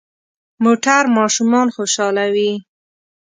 موټر 0.63 1.03
ماشومان 1.17 1.67
خوشحالوي. 1.75 2.51